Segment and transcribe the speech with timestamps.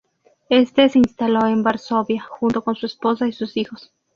[0.49, 3.93] Este se instaló en Varsovia junto con su esposa y sus hijos.